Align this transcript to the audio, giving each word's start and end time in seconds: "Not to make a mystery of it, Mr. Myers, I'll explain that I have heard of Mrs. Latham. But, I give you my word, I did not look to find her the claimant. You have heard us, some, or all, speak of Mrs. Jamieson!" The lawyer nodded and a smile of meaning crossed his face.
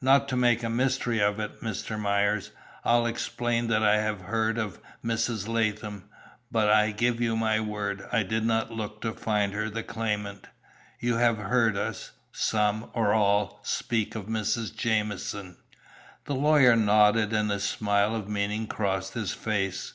"Not 0.00 0.26
to 0.30 0.36
make 0.36 0.64
a 0.64 0.68
mystery 0.68 1.20
of 1.20 1.38
it, 1.38 1.60
Mr. 1.62 1.96
Myers, 1.96 2.50
I'll 2.84 3.06
explain 3.06 3.68
that 3.68 3.80
I 3.84 3.98
have 3.98 4.22
heard 4.22 4.58
of 4.58 4.80
Mrs. 5.04 5.46
Latham. 5.46 6.08
But, 6.50 6.68
I 6.68 6.90
give 6.90 7.20
you 7.20 7.36
my 7.36 7.60
word, 7.60 8.04
I 8.10 8.24
did 8.24 8.44
not 8.44 8.72
look 8.72 9.00
to 9.02 9.12
find 9.12 9.52
her 9.52 9.70
the 9.70 9.84
claimant. 9.84 10.48
You 10.98 11.14
have 11.18 11.38
heard 11.38 11.76
us, 11.76 12.10
some, 12.32 12.90
or 12.92 13.14
all, 13.14 13.60
speak 13.62 14.16
of 14.16 14.26
Mrs. 14.26 14.74
Jamieson!" 14.74 15.58
The 16.24 16.34
lawyer 16.34 16.74
nodded 16.74 17.32
and 17.32 17.52
a 17.52 17.60
smile 17.60 18.16
of 18.16 18.28
meaning 18.28 18.66
crossed 18.66 19.14
his 19.14 19.32
face. 19.32 19.94